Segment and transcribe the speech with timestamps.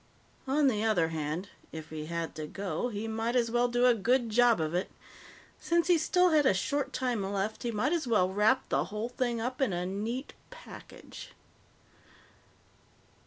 [0.47, 3.93] On the other hand, if he had to go, he might as well do a
[3.93, 4.89] good job of it.
[5.59, 9.09] Since he still had a short time left, he might as well wrap the whole
[9.09, 11.33] thing up in a neat package.